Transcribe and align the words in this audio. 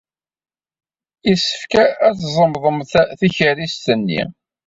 Yessefk 1.29 1.71
ad 2.07 2.15
tzemḍemt 2.17 2.91
tikerrist-nni. 3.19 4.23